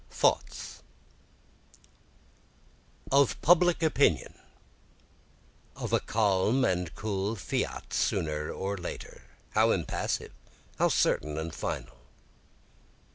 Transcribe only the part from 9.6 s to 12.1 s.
impassive! how certain and final!)